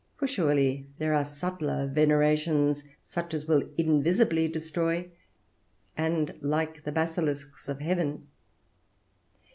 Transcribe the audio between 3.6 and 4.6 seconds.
invisibly